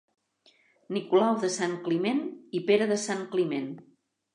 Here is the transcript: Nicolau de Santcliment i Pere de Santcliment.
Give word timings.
Nicolau 0.97 1.39
de 1.45 1.51
Santcliment 1.57 2.25
i 2.63 2.67
Pere 2.73 2.93
de 2.95 3.03
Santcliment. 3.07 3.75